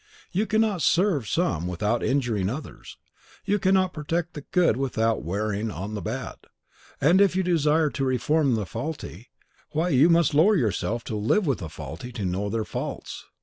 [0.31, 2.97] You cannot serve some without injuring others;
[3.45, 6.37] you cannot protect the good without warring on the bad;
[6.99, 9.29] and if you desire to reform the faulty,
[9.73, 13.25] why, you must lower yourself to live with the faulty to know their faults.